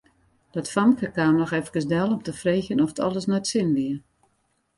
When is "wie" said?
3.77-3.95